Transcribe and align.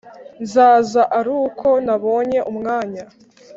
Nzaza 0.43 1.01
aruko 1.19 1.67
nabonye 1.85 2.39
umwanya 2.51 3.03